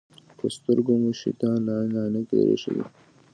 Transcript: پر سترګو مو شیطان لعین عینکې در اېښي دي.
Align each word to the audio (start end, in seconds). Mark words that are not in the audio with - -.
پر 0.37 0.49
سترګو 0.57 0.93
مو 1.01 1.11
شیطان 1.21 1.57
لعین 1.65 1.93
عینکې 2.03 2.35
در 2.39 2.47
اېښي 2.51 2.71
دي. 2.75 2.83